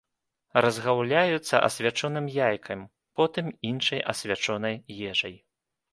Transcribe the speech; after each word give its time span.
Разгаўляюцца 0.65 1.59
асвячоным 1.67 2.25
яйкам, 2.47 2.79
потым 3.21 3.53
іншай 3.73 4.01
асвячонай 4.15 4.75
ежай. 5.11 5.41